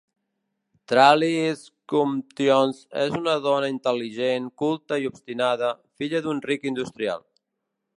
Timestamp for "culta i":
4.65-5.09